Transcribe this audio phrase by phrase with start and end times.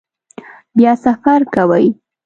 [0.77, 1.87] بیا سفر کوئ؟